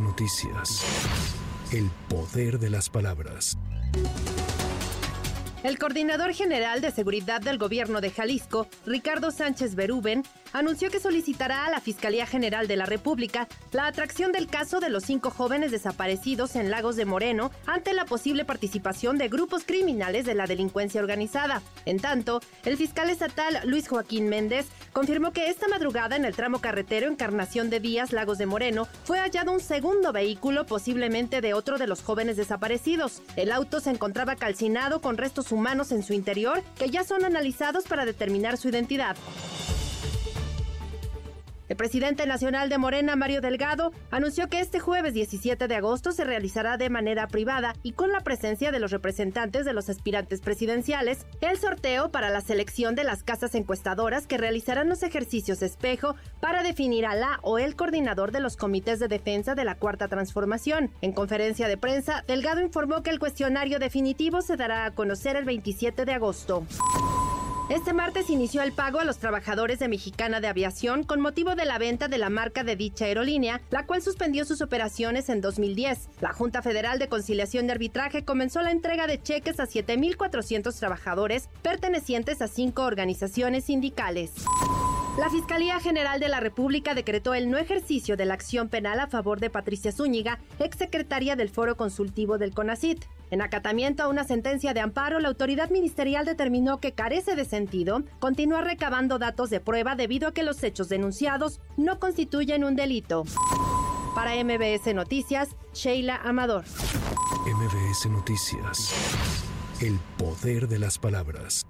[0.00, 0.84] Noticias.
[1.70, 3.56] El poder de las palabras.
[5.62, 11.64] El coordinador general de seguridad del gobierno de Jalisco, Ricardo Sánchez Berúben, anunció que solicitará
[11.64, 15.70] a la Fiscalía General de la República la atracción del caso de los cinco jóvenes
[15.70, 21.00] desaparecidos en Lagos de Moreno ante la posible participación de grupos criminales de la delincuencia
[21.00, 21.62] organizada.
[21.86, 26.60] En tanto, el fiscal estatal Luis Joaquín Méndez confirmó que esta madrugada en el tramo
[26.60, 31.76] carretero Encarnación de Díaz, Lagos de Moreno, fue hallado un segundo vehículo, posiblemente de otro
[31.76, 33.20] de los jóvenes desaparecidos.
[33.36, 37.84] El auto se encontraba calcinado con restos humanos en su interior que ya son analizados
[37.84, 39.16] para determinar su identidad.
[41.66, 46.24] El presidente nacional de Morena, Mario Delgado, anunció que este jueves 17 de agosto se
[46.24, 51.26] realizará de manera privada y con la presencia de los representantes de los aspirantes presidenciales
[51.40, 56.62] el sorteo para la selección de las casas encuestadoras que realizarán los ejercicios espejo para
[56.62, 60.90] definir a la o el coordinador de los comités de defensa de la Cuarta Transformación.
[61.00, 65.46] En conferencia de prensa, Delgado informó que el cuestionario definitivo se dará a conocer el
[65.46, 66.66] 27 de agosto.
[67.70, 71.64] Este martes inició el pago a los trabajadores de Mexicana de Aviación con motivo de
[71.64, 76.10] la venta de la marca de dicha aerolínea, la cual suspendió sus operaciones en 2010.
[76.20, 81.48] La Junta Federal de Conciliación de Arbitraje comenzó la entrega de cheques a 7.400 trabajadores
[81.62, 84.32] pertenecientes a cinco organizaciones sindicales.
[85.16, 89.06] La Fiscalía General de la República decretó el no ejercicio de la acción penal a
[89.06, 93.04] favor de Patricia Zúñiga, exsecretaria del Foro Consultivo del CONACIT.
[93.30, 98.02] En acatamiento a una sentencia de amparo, la autoridad ministerial determinó que carece de sentido
[98.18, 103.22] continuar recabando datos de prueba debido a que los hechos denunciados no constituyen un delito.
[104.16, 106.64] Para MBS Noticias, Sheila Amador.
[107.46, 108.92] MBS Noticias.
[109.80, 111.64] El poder de las palabras.